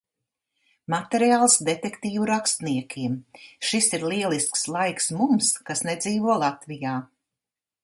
[0.93, 3.19] Materiāls detektīvu rakstniekiem.
[3.71, 6.99] Šis ir lielisks laiks mums, kas nedzīvo Latvijā.